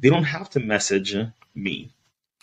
they 0.00 0.10
don't 0.10 0.24
have 0.24 0.50
to 0.50 0.60
message 0.60 1.16
me. 1.54 1.92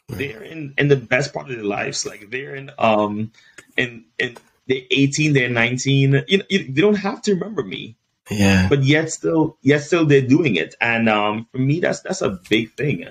They're 0.09 0.43
in 0.43 0.73
in 0.77 0.87
the 0.87 0.95
best 0.95 1.33
part 1.33 1.49
of 1.49 1.55
their 1.57 1.65
lives. 1.65 2.05
Like 2.05 2.31
they're 2.31 2.55
in 2.55 2.71
um 2.79 3.33
in 3.77 4.05
in 4.19 4.37
they're 4.67 4.83
18, 4.91 5.33
they're 5.33 5.49
19. 5.49 5.99
You 6.27 6.37
know, 6.39 6.45
you, 6.49 6.73
they 6.73 6.81
don't 6.81 6.95
have 6.95 7.21
to 7.23 7.33
remember 7.35 7.63
me. 7.63 7.96
Yeah. 8.29 8.67
But 8.69 8.83
yet 8.83 9.11
still 9.11 9.57
yet 9.61 9.81
still 9.81 10.05
they're 10.05 10.21
doing 10.21 10.55
it. 10.55 10.75
And 10.81 11.09
um 11.09 11.47
for 11.51 11.59
me 11.59 11.79
that's 11.79 12.01
that's 12.01 12.21
a 12.21 12.39
big 12.49 12.73
thing. 12.75 13.05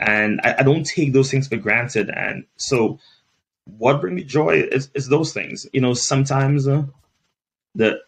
And 0.00 0.40
I, 0.42 0.56
I 0.58 0.62
don't 0.62 0.84
take 0.84 1.12
those 1.12 1.30
things 1.30 1.48
for 1.48 1.56
granted. 1.56 2.10
And 2.10 2.44
so 2.56 2.98
what 3.64 4.00
bring 4.00 4.14
me 4.14 4.24
joy 4.24 4.60
is, 4.70 4.90
is 4.94 5.08
those 5.08 5.32
things. 5.32 5.66
You 5.72 5.80
know, 5.80 5.94
sometimes 5.94 6.68
uh, 6.68 6.84
the 7.74 8.00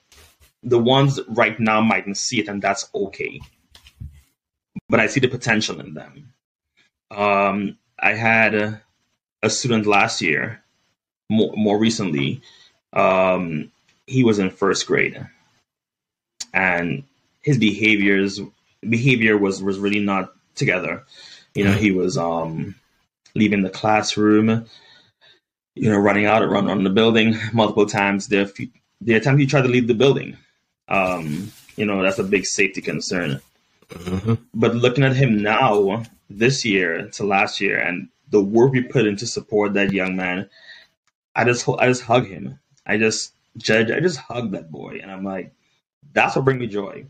the 0.63 0.79
ones 0.79 1.21
right 1.29 1.59
now 1.61 1.81
mightn't 1.81 2.17
see 2.17 2.41
it, 2.41 2.49
and 2.49 2.61
that's 2.61 2.89
okay. 2.95 3.41
But 4.89 5.01
I 5.01 5.07
see 5.07 5.21
the 5.21 5.29
potential 5.29 5.81
in 5.81 5.95
them. 5.95 6.33
Um, 7.11 7.79
I 7.99 8.15
had 8.15 8.55
a, 8.55 8.83
a, 9.43 9.49
student 9.49 9.87
last 9.87 10.21
year, 10.21 10.63
more, 11.31 11.53
more 11.57 11.79
recently. 11.79 12.43
Um, 12.93 13.71
he 14.07 14.25
was 14.25 14.39
in 14.39 14.51
first 14.51 14.87
grade, 14.87 15.25
and 16.53 17.05
his 17.43 17.59
behaviors 17.59 18.41
behavior 18.89 19.37
was 19.37 19.63
was 19.63 19.79
really 19.79 20.01
not 20.01 20.33
together. 20.55 21.05
You 21.55 21.65
know, 21.65 21.73
he 21.73 21.91
was 21.91 22.19
um, 22.19 22.75
leaving 23.35 23.63
the 23.63 23.71
classroom 23.71 24.67
you 25.77 25.91
know, 25.91 25.99
running 25.99 26.25
out 26.27 26.43
and 26.43 26.51
run 26.51 26.69
on 26.69 26.83
the 26.83 26.91
building 26.91 27.39
multiple 27.53 27.87
times. 27.87 28.29
The 28.29 28.51
the 29.01 29.21
time 29.21 29.39
he 29.39 29.47
tried 29.47 29.63
to 29.63 29.69
leave 29.69 29.87
the 29.87 29.95
building, 29.95 30.37
um, 30.89 31.53
you 31.77 31.85
know, 31.85 32.03
that's 32.03 32.19
a 32.19 32.25
big 32.25 32.47
safety 32.47 32.81
concern. 32.81 33.41
Mm-hmm. 33.91 34.35
But 34.55 34.75
looking 34.75 35.05
at 35.05 35.15
him 35.15 35.43
now, 35.43 36.05
this 36.31 36.65
year 36.65 37.09
to 37.11 37.25
last 37.25 37.61
year, 37.61 37.79
and 37.79 38.09
the 38.31 38.41
work 38.41 38.73
we 38.73 38.81
put 38.81 39.07
in 39.07 39.17
to 39.19 39.27
support 39.27 39.75
that 39.75 39.93
young 39.93 40.17
man, 40.17 40.49
I 41.37 41.45
just 41.45 41.69
I 41.69 41.87
just 41.87 42.03
hug 42.03 42.27
him. 42.27 42.59
I 42.87 42.97
just 42.97 43.33
judge. 43.59 43.91
I 43.91 44.01
just 44.01 44.19
hug 44.19 44.53
that 44.53 44.71
boy, 44.71 44.99
and 45.03 45.11
I'm 45.11 45.25
like, 45.25 45.53
that's 46.13 46.37
what 46.37 46.45
brings 46.45 46.61
me 46.61 46.67
joy. 46.67 47.07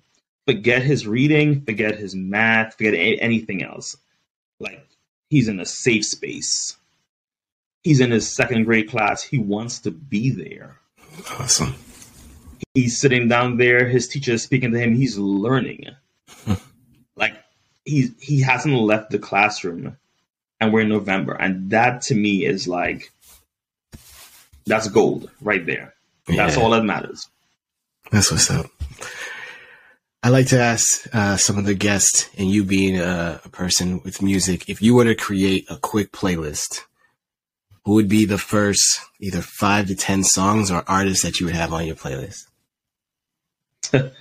Forget 0.46 0.82
his 0.82 1.06
reading, 1.06 1.62
forget 1.64 1.96
his 1.96 2.14
math, 2.14 2.76
forget 2.76 2.94
anything 2.94 3.62
else. 3.62 3.96
Like 4.60 4.86
he's 5.28 5.48
in 5.48 5.60
a 5.60 5.66
safe 5.66 6.06
space 6.06 6.76
He's 7.86 8.00
in 8.00 8.10
his 8.10 8.28
second 8.28 8.64
grade 8.64 8.90
class. 8.90 9.22
He 9.22 9.38
wants 9.38 9.78
to 9.82 9.92
be 9.92 10.30
there. 10.30 10.76
Awesome. 11.38 11.76
He's 12.74 12.98
sitting 12.98 13.28
down 13.28 13.58
there. 13.58 13.86
His 13.86 14.08
teacher 14.08 14.32
is 14.32 14.42
speaking 14.42 14.72
to 14.72 14.78
him. 14.80 14.96
He's 14.96 15.16
learning. 15.16 15.90
Hmm. 16.44 16.54
like 17.14 17.34
he 17.84 18.10
he 18.18 18.40
hasn't 18.40 18.74
left 18.74 19.10
the 19.10 19.20
classroom, 19.20 19.96
and 20.58 20.72
we're 20.72 20.80
in 20.80 20.88
November, 20.88 21.34
and 21.34 21.70
that 21.70 22.02
to 22.02 22.16
me 22.16 22.44
is 22.44 22.66
like 22.66 23.12
that's 24.66 24.88
gold 24.88 25.30
right 25.40 25.64
there. 25.64 25.94
Yeah. 26.28 26.38
That's 26.38 26.56
all 26.56 26.70
that 26.70 26.82
matters. 26.82 27.28
That's 28.10 28.32
what's 28.32 28.50
up. 28.50 28.66
I 30.22 30.30
like 30.30 30.48
to 30.48 30.60
ask 30.60 31.06
uh, 31.14 31.36
some 31.36 31.56
of 31.56 31.66
the 31.66 31.74
guests, 31.74 32.28
and 32.36 32.50
you 32.50 32.64
being 32.64 32.98
a, 32.98 33.40
a, 33.44 33.48
person 33.48 34.00
with 34.02 34.22
music, 34.22 34.68
if 34.68 34.82
you 34.82 34.94
were 34.94 35.04
to 35.04 35.14
create 35.14 35.66
a 35.70 35.76
quick 35.76 36.10
playlist 36.10 36.82
who 37.84 37.94
would 37.94 38.08
be 38.08 38.24
the 38.24 38.38
first 38.38 39.00
either 39.20 39.40
five 39.40 39.86
to 39.86 39.94
ten 39.94 40.24
songs 40.24 40.70
or 40.70 40.82
artists 40.88 41.22
that 41.22 41.38
you 41.38 41.46
would 41.46 41.54
have 41.54 41.72
on 41.72 41.86
your 41.86 41.94
playlist? 41.94 42.46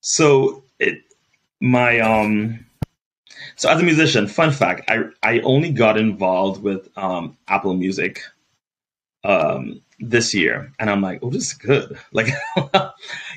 so 0.00 0.64
it 0.80 1.02
my 1.60 2.00
um 2.00 2.66
so 3.54 3.68
as 3.68 3.80
a 3.80 3.84
musician, 3.84 4.26
fun 4.26 4.50
fact, 4.50 4.90
I 4.90 5.04
I 5.22 5.40
only 5.40 5.70
got 5.70 5.96
involved 5.96 6.62
with 6.62 6.88
um 6.98 7.36
Apple 7.46 7.74
Music 7.74 8.22
um 9.22 9.82
this 10.00 10.32
year 10.32 10.72
and 10.78 10.88
I'm 10.88 11.00
like, 11.02 11.20
oh 11.22 11.30
this 11.30 11.48
is 11.48 11.52
good. 11.54 11.98
Like 12.12 12.28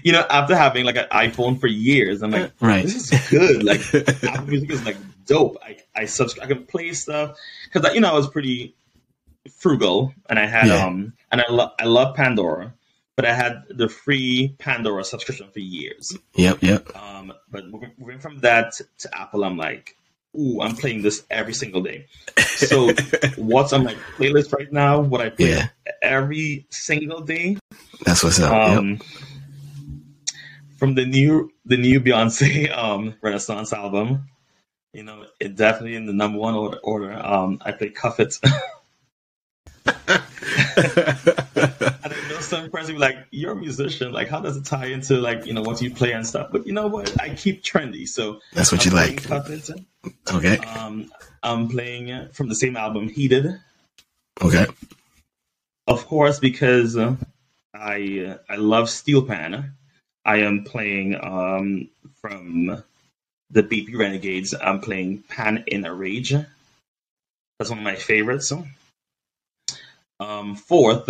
you 0.03 0.11
know, 0.11 0.25
after 0.29 0.55
having 0.55 0.85
like 0.85 0.97
an 0.97 1.07
iPhone 1.11 1.59
for 1.59 1.67
years, 1.67 2.21
I'm 2.21 2.31
like, 2.31 2.51
right. 2.59 2.83
this 2.83 3.11
is 3.11 3.29
good. 3.29 3.63
Like 3.71 3.81
Apple 4.23 4.47
Music 4.47 4.69
is 4.71 4.85
like 4.85 4.97
dope. 5.25 5.57
I 5.63 5.77
I 5.95 6.05
subscribe 6.05 6.45
I 6.45 6.53
can 6.53 6.65
play 6.65 6.93
stuff 6.93 7.37
because 7.71 7.93
you 7.93 8.01
know 8.01 8.11
I 8.11 8.13
was 8.13 8.27
pretty 8.27 8.73
frugal, 9.49 10.13
and 10.29 10.37
I 10.39 10.45
had 10.45 10.67
yeah. 10.67 10.85
um, 10.85 11.13
and 11.31 11.41
I 11.41 11.51
love 11.51 11.71
I 11.79 11.85
love 11.85 12.15
Pandora, 12.15 12.73
but 13.15 13.25
I 13.25 13.33
had 13.33 13.63
the 13.69 13.89
free 13.89 14.55
Pandora 14.59 15.03
subscription 15.03 15.47
for 15.51 15.59
years. 15.59 16.15
Yep, 16.35 16.61
yep. 16.61 16.95
Um, 16.95 17.33
but 17.49 17.65
moving 17.67 18.19
from 18.19 18.39
that 18.39 18.73
to 18.99 19.17
Apple, 19.17 19.43
I'm 19.43 19.57
like, 19.57 19.95
ooh, 20.37 20.61
I'm 20.61 20.75
playing 20.75 21.01
this 21.01 21.23
every 21.29 21.53
single 21.53 21.81
day. 21.81 22.07
So 22.61 22.93
what's 23.37 23.73
on 23.73 23.83
my 23.83 23.95
playlist 24.17 24.53
right 24.53 24.71
now? 24.71 24.99
What 24.99 25.19
I 25.19 25.31
play 25.31 25.49
yeah. 25.49 25.69
every 26.03 26.67
single 26.69 27.21
day. 27.21 27.57
That's 28.05 28.23
what's 28.23 28.39
up. 28.39 28.53
Um, 28.53 28.89
yep. 28.89 29.01
From 30.77 30.93
the 30.93 31.07
new 31.07 31.49
the 31.65 31.77
new 31.77 31.99
Beyonce 31.99 32.71
um, 32.75 33.15
Renaissance 33.19 33.73
album, 33.73 34.29
you 34.93 35.01
know, 35.01 35.25
it 35.39 35.55
definitely 35.55 35.95
in 35.95 36.05
the 36.05 36.13
number 36.13 36.37
one 36.37 36.53
order. 36.53 36.77
order 36.83 37.13
um, 37.13 37.59
I 37.65 37.71
play 37.71 37.89
Cuff 37.89 38.19
It. 38.19 38.37
I 39.87 40.21
don't 42.03 42.29
know 42.29 42.39
some 42.41 42.69
friends 42.69 42.89
will 42.89 42.95
be 42.95 42.99
like, 42.99 43.15
"You're 43.31 43.53
a 43.53 43.55
musician. 43.55 44.11
Like, 44.11 44.27
how 44.27 44.39
does 44.39 44.57
it 44.57 44.65
tie 44.65 44.87
into 44.87 45.17
like 45.17 45.47
you 45.47 45.53
know 45.53 45.61
what 45.61 45.81
you 45.81 45.89
play 45.89 46.11
and 46.11 46.27
stuff?" 46.27 46.49
But 46.51 46.67
you 46.67 46.73
know 46.73 46.87
what? 46.87 47.19
I 47.19 47.29
keep 47.29 47.63
trendy, 47.63 48.07
so 48.07 48.39
that's 48.53 48.71
what 48.71 48.85
I'm 48.85 48.91
you 48.91 48.95
like. 48.95 49.23
Okay. 50.31 50.57
Um, 50.57 51.11
I'm 51.43 51.67
playing 51.67 52.29
from 52.29 52.49
the 52.49 52.55
same 52.55 52.75
album, 52.75 53.07
Heated. 53.09 53.59
Okay. 54.41 54.65
Of 55.87 56.05
course, 56.07 56.39
because 56.39 56.97
uh, 56.97 57.15
I 57.73 58.37
I 58.49 58.55
love 58.55 58.89
Steel 58.89 59.23
Pan. 59.23 59.75
I 60.23 60.37
am 60.37 60.63
playing 60.63 61.15
um, 61.21 61.89
from 62.21 62.83
the 63.49 63.63
BP 63.63 63.97
Renegades. 63.97 64.53
I'm 64.53 64.79
playing 64.79 65.23
Pan 65.27 65.63
in 65.67 65.85
a 65.85 65.93
Rage. 65.93 66.31
That's 66.31 67.69
one 67.69 67.79
of 67.79 67.83
my 67.83 67.95
favorites. 67.95 68.53
Um, 70.19 70.55
fourth, 70.55 71.09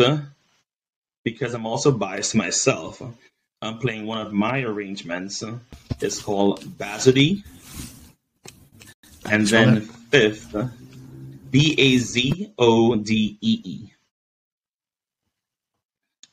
because 1.23 1.53
I'm 1.53 1.65
also 1.65 1.91
biased 1.91 2.33
myself, 2.35 3.01
I'm 3.61 3.77
playing 3.77 4.05
one 4.07 4.25
of 4.25 4.33
my 4.33 4.61
arrangements. 4.61 5.43
It's 5.99 6.21
called 6.21 6.61
Bazodee. 6.61 7.43
And 9.31 9.47
then 9.47 9.79
fifth, 9.79 10.53
B 11.49 11.73
A 11.77 11.97
Z 11.99 12.51
O 12.59 12.95
D 12.95 13.37
E 13.39 13.61
E. 13.63 13.93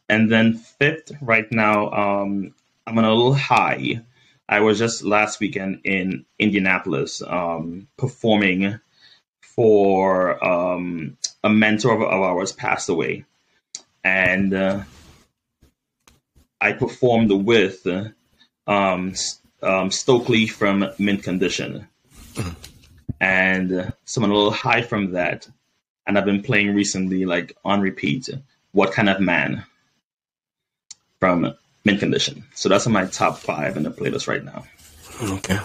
And 0.09 0.33
then 0.33 0.55
fifth, 0.55 1.13
right 1.21 1.51
now, 1.53 1.93
um, 1.93 2.55
I'm 2.89 2.99
on 2.99 3.05
a 3.05 3.15
little 3.15 3.35
high. 3.35 4.03
I 4.49 4.61
was 4.61 4.81
just 4.81 5.05
last 5.05 5.39
weekend 5.39 5.83
in 5.85 6.25
Indianapolis 6.41 7.23
um, 7.23 7.87
performing 7.97 8.81
for 9.43 10.45
um, 10.45 11.17
a 11.45 11.51
mentor 11.51 11.95
of, 11.95 12.03
of, 12.03 12.21
ours 12.21 12.51
passed 12.51 12.89
away, 12.89 13.27
and 14.03 14.53
uh, 14.53 14.83
I 16.61 16.73
performed 16.73 17.31
with 17.31 17.87
um, 18.67 19.15
um, 19.63 19.91
Stokley 19.91 20.49
from 20.49 20.91
Mint 20.99 21.23
Condition, 21.23 21.87
and 23.21 23.93
someone 24.05 24.31
a 24.31 24.35
little 24.35 24.51
high 24.51 24.83
from 24.83 25.13
that, 25.13 25.49
and 26.07 26.17
I've 26.17 26.25
been 26.25 26.43
playing 26.43 26.75
recently, 26.75 27.25
like 27.25 27.57
on 27.65 27.81
repeat. 27.81 28.29
What 28.73 28.93
kind 28.93 29.09
of 29.09 29.21
man? 29.21 29.65
From 31.21 31.55
mint 31.85 32.01
condition. 32.01 32.45
So 32.55 32.69
that's 32.69 32.87
on 32.87 32.93
my 32.93 33.07
top 33.07 33.39
five 33.39 33.77
in 33.77 33.83
the 33.83 33.91
playlist 33.91 34.29
right 34.29 34.45
now. 34.45 34.65
Okay. 35.23 35.59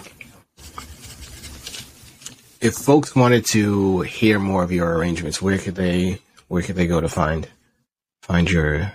If 2.60 2.76
folks 2.76 3.16
wanted 3.16 3.46
to 3.48 4.02
hear 4.02 4.40
more 4.40 4.64
of 4.64 4.72
your 4.72 4.98
arrangements, 4.98 5.42
where 5.42 5.58
could 5.58 5.76
they 5.76 6.20
where 6.48 6.64
could 6.64 6.76
they 6.76 6.88
go 6.88 7.02
to 7.02 7.10
find 7.10 7.48
find 8.22 8.50
your 8.50 8.92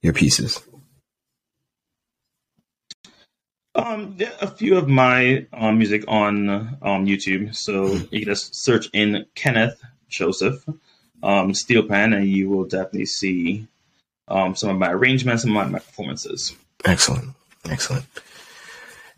your 0.00 0.14
pieces? 0.14 0.60
Um, 3.74 4.16
there 4.16 4.32
a 4.40 4.48
few 4.48 4.76
of 4.76 4.88
my 4.88 5.46
um, 5.52 5.78
music 5.78 6.04
on 6.06 6.48
um, 6.82 7.06
YouTube. 7.06 7.54
So 7.56 7.86
you 7.86 8.20
can 8.20 8.24
just 8.24 8.54
search 8.54 8.88
in 8.92 9.24
Kenneth 9.34 9.82
Joseph 10.08 10.64
um, 11.22 11.54
Steel 11.54 11.82
Pan, 11.82 12.12
and 12.12 12.28
you 12.28 12.50
will 12.50 12.64
definitely 12.64 13.06
see 13.06 13.66
um, 14.28 14.54
some 14.54 14.70
of 14.70 14.76
my 14.76 14.90
arrangements 14.90 15.44
and 15.44 15.52
my, 15.52 15.64
my 15.64 15.78
performances. 15.78 16.54
Excellent, 16.84 17.34
excellent. 17.68 18.04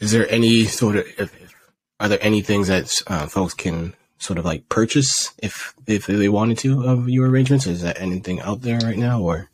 Is 0.00 0.12
there 0.12 0.28
any 0.30 0.64
sort 0.64 0.96
of 0.96 1.06
if, 1.18 1.40
if, 1.40 1.54
are 1.98 2.08
there 2.08 2.18
any 2.20 2.42
things 2.42 2.68
that 2.68 2.92
uh, 3.06 3.26
folks 3.26 3.54
can 3.54 3.94
sort 4.18 4.38
of 4.38 4.44
like 4.44 4.68
purchase 4.68 5.32
if 5.38 5.74
if 5.86 6.06
they 6.06 6.28
wanted 6.28 6.58
to 6.58 6.84
of 6.84 7.08
your 7.08 7.28
arrangements? 7.28 7.66
Is 7.66 7.82
that 7.82 8.00
anything 8.00 8.40
out 8.40 8.62
there 8.62 8.78
right 8.80 8.98
now, 8.98 9.22
or 9.22 9.48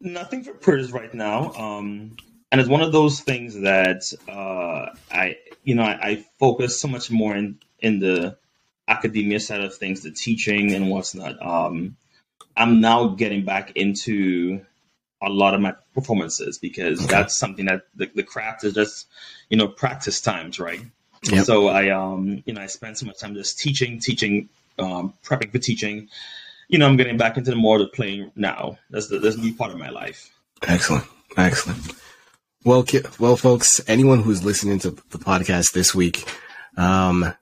nothing 0.00 0.44
for 0.44 0.54
purchase 0.54 0.90
right 0.90 1.12
now? 1.12 1.52
Um, 1.52 2.16
and 2.50 2.60
it's 2.60 2.70
one 2.70 2.82
of 2.82 2.92
those 2.92 3.20
things 3.20 3.60
that 3.60 4.02
uh, 4.28 4.94
I 5.10 5.38
you 5.64 5.74
know 5.74 5.82
I, 5.82 5.98
I 6.02 6.24
focus 6.38 6.80
so 6.80 6.88
much 6.88 7.10
more 7.10 7.34
in 7.36 7.58
in 7.78 7.98
the 7.98 8.36
academia 8.88 9.40
side 9.40 9.60
of 9.60 9.74
things, 9.74 10.02
the 10.02 10.10
teaching 10.10 10.72
and 10.72 10.90
what's 10.90 11.14
not. 11.14 11.40
Um, 11.40 11.96
I'm 12.56 12.80
now 12.80 13.08
getting 13.08 13.44
back 13.44 13.72
into 13.76 14.64
a 15.22 15.28
lot 15.28 15.54
of 15.54 15.60
my 15.60 15.74
performances 15.94 16.58
because 16.58 17.04
okay. 17.04 17.14
that's 17.14 17.36
something 17.36 17.66
that 17.66 17.82
the, 17.94 18.10
the 18.14 18.22
craft 18.22 18.64
is 18.64 18.74
just, 18.74 19.06
you 19.48 19.56
know, 19.56 19.68
practice 19.68 20.20
times, 20.20 20.58
right? 20.58 20.80
Yep. 21.24 21.44
So 21.44 21.68
I, 21.68 21.90
um, 21.90 22.42
you 22.46 22.54
know, 22.54 22.60
I 22.60 22.66
spend 22.66 22.98
so 22.98 23.06
much 23.06 23.18
time 23.18 23.34
just 23.34 23.58
teaching, 23.58 24.00
teaching, 24.00 24.48
um, 24.78 25.14
prepping 25.22 25.52
for 25.52 25.58
teaching. 25.58 26.08
You 26.68 26.78
know, 26.78 26.86
I'm 26.86 26.96
getting 26.96 27.16
back 27.16 27.36
into 27.36 27.50
the 27.50 27.56
more 27.56 27.76
of 27.76 27.82
the 27.82 27.88
playing 27.88 28.32
now. 28.34 28.78
That's 28.88 29.08
the, 29.08 29.18
that's 29.18 29.36
a 29.36 29.40
new 29.40 29.54
part 29.54 29.70
of 29.70 29.78
my 29.78 29.90
life. 29.90 30.30
Excellent, 30.62 31.04
excellent. 31.36 31.92
Well, 32.62 32.84
well, 33.18 33.38
folks, 33.38 33.80
anyone 33.88 34.22
who's 34.22 34.44
listening 34.44 34.80
to 34.80 34.90
the 34.90 35.16
podcast 35.16 35.72
this 35.72 35.94
week, 35.94 36.30
um, 36.76 37.32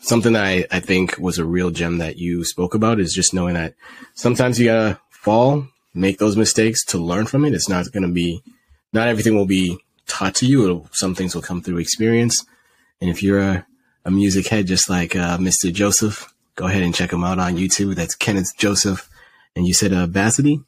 something 0.00 0.34
that 0.34 0.44
I, 0.44 0.66
I 0.70 0.80
think 0.80 1.16
was 1.16 1.38
a 1.38 1.44
real 1.46 1.70
gem 1.70 1.96
that 1.98 2.18
you 2.18 2.44
spoke 2.44 2.74
about 2.74 3.00
is 3.00 3.14
just 3.14 3.32
knowing 3.32 3.54
that 3.54 3.72
sometimes 4.12 4.60
you 4.60 4.66
gotta 4.66 5.00
fall, 5.08 5.66
make 5.94 6.18
those 6.18 6.36
mistakes 6.36 6.84
to 6.86 6.98
learn 6.98 7.24
from 7.24 7.46
it. 7.46 7.54
It's 7.54 7.70
not 7.70 7.90
gonna 7.92 8.10
be, 8.10 8.42
not 8.92 9.08
everything 9.08 9.34
will 9.34 9.46
be 9.46 9.78
taught 10.06 10.34
to 10.36 10.46
you. 10.46 10.64
It'll, 10.64 10.88
some 10.92 11.14
things 11.14 11.34
will 11.34 11.40
come 11.40 11.62
through 11.62 11.78
experience. 11.78 12.44
And 13.00 13.08
if 13.08 13.22
you're 13.22 13.40
a, 13.40 13.66
a 14.04 14.10
music 14.10 14.48
head, 14.48 14.66
just 14.66 14.90
like 14.90 15.16
uh, 15.16 15.38
Mr. 15.38 15.72
Joseph, 15.72 16.34
go 16.56 16.66
ahead 16.66 16.82
and 16.82 16.94
check 16.94 17.10
him 17.10 17.24
out 17.24 17.38
on 17.38 17.56
YouTube. 17.56 17.94
That's 17.94 18.14
Kenneth 18.14 18.54
Joseph. 18.58 19.08
And 19.56 19.66
you 19.66 19.72
said 19.72 19.94
uh, 19.94 20.06
Bazodee? 20.06 20.62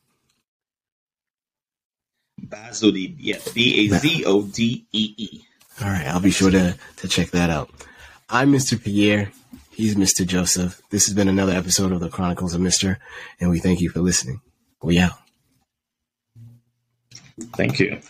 Bazodee, 2.50 3.14
yeah, 3.18 3.38
B 3.54 3.86
A 3.92 3.98
Z 3.98 4.24
O 4.26 4.42
D 4.42 4.84
E 4.92 5.14
E. 5.16 5.42
All 5.80 5.88
right, 5.88 6.06
I'll 6.06 6.20
be 6.20 6.32
sure 6.32 6.50
to, 6.50 6.76
to 6.96 7.08
check 7.08 7.30
that 7.30 7.48
out. 7.48 7.70
I'm 8.28 8.52
Mr. 8.52 8.82
Pierre. 8.82 9.30
He's 9.70 9.94
Mr. 9.94 10.26
Joseph. 10.26 10.82
This 10.90 11.06
has 11.06 11.14
been 11.14 11.28
another 11.28 11.52
episode 11.52 11.92
of 11.92 12.00
the 12.00 12.10
Chronicles 12.10 12.54
of 12.54 12.60
Mr. 12.60 12.96
And 13.40 13.50
we 13.50 13.60
thank 13.60 13.80
you 13.80 13.88
for 13.88 14.00
listening. 14.00 14.40
We 14.82 14.98
out. 14.98 15.12
Thank 17.54 17.78
you. 17.78 18.00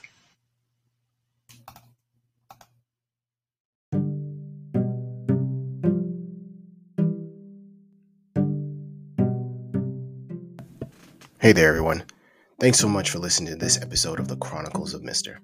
Hey 11.41 11.53
there, 11.53 11.69
everyone. 11.69 12.05
Thanks 12.61 12.79
so 12.79 12.89
much 12.91 13.09
for 13.09 13.19
listening 13.19 13.55
to 13.55 13.59
this 13.59 13.81
episode 13.81 14.21
of 14.21 14.29
the 14.29 14.37
Chronicles 14.37 14.93
of 14.93 15.01
Mr. 15.01 15.39